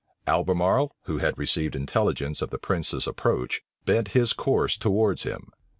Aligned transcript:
Albemarle, 0.25 0.95
who 1.03 1.19
had 1.19 1.37
received 1.37 1.75
intelligence 1.75 2.41
of 2.41 2.49
the 2.49 2.57
prince's 2.57 3.05
approach, 3.05 3.61
bent 3.85 4.07
his 4.17 4.33
course 4.33 4.75
towards 4.75 5.21
him. 5.21 5.51